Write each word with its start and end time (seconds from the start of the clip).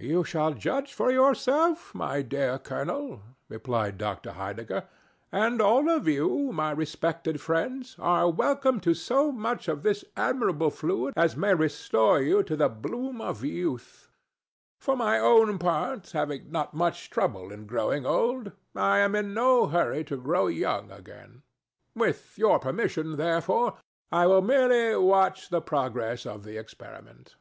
"You 0.00 0.24
shall 0.24 0.52
judge 0.54 0.92
for 0.92 1.12
yourself, 1.12 1.94
my 1.94 2.20
dear 2.20 2.58
colonel," 2.58 3.20
replied 3.48 3.98
Dr. 3.98 4.32
Heidegger.—"And 4.32 5.62
all 5.62 5.88
of 5.88 6.08
you, 6.08 6.50
my 6.52 6.72
respected 6.72 7.40
friends, 7.40 7.94
are 8.00 8.28
welcome 8.28 8.80
to 8.80 8.94
so 8.94 9.30
much 9.30 9.68
of 9.68 9.84
this 9.84 10.04
admirable 10.16 10.70
fluid 10.70 11.14
as 11.16 11.36
may 11.36 11.54
restore 11.54 12.18
to 12.18 12.24
you 12.24 12.42
the 12.42 12.68
bloom 12.68 13.20
of 13.20 13.44
youth. 13.44 14.10
For 14.80 14.96
my 14.96 15.20
own 15.20 15.56
part, 15.56 16.10
having 16.10 16.52
had 16.52 16.72
much 16.74 17.08
trouble 17.08 17.52
in 17.52 17.66
growing 17.66 18.04
old, 18.04 18.50
I 18.74 18.98
am 18.98 19.14
in 19.14 19.34
no 19.34 19.68
hurry 19.68 20.02
to 20.06 20.16
grow 20.16 20.48
young 20.48 20.90
again. 20.90 21.44
With 21.94 22.36
your 22.36 22.58
permission, 22.58 23.18
therefore, 23.18 23.78
I 24.10 24.26
will 24.26 24.42
merely 24.42 24.96
watch 24.96 25.48
the 25.48 25.60
progress 25.60 26.26
of 26.26 26.42
the 26.42 26.58
experiment." 26.58 27.36